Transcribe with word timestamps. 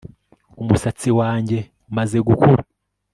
Umusatsi 0.61 1.09
wanjye 1.19 1.59
umaze 1.89 2.17
gukura 2.27 2.63